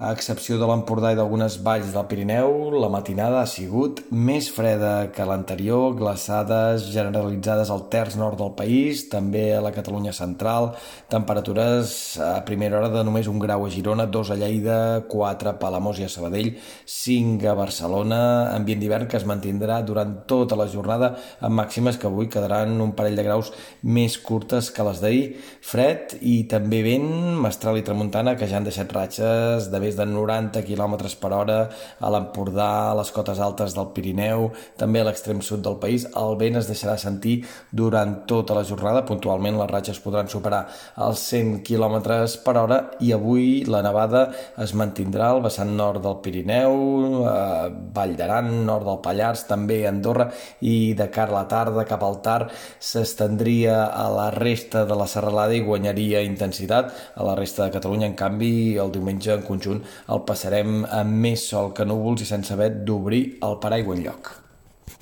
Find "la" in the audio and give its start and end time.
2.80-2.88, 9.60-9.70, 20.56-20.70, 38.56-38.64, 43.66-43.82, 51.40-51.46, 54.12-54.28, 54.98-55.06, 57.26-57.36